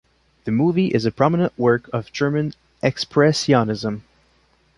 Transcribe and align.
The 0.45 0.51
movie 0.51 0.87
is 0.87 1.05
a 1.05 1.11
prominent 1.11 1.55
work 1.59 1.87
of 1.93 2.11
German 2.11 2.55
expressionism. 2.81 4.01